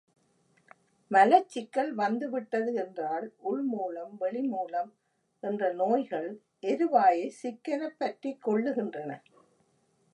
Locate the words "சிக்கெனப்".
7.43-7.97